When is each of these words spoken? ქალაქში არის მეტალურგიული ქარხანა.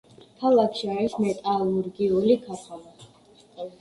ქალაქში 0.43 0.87
არის 0.93 1.17
მეტალურგიული 1.25 2.39
ქარხანა. 2.47 3.09